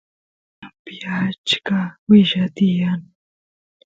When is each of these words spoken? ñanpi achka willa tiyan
ñanpi 0.59 0.93
achka 1.17 1.77
willa 2.07 2.43
tiyan 2.55 3.01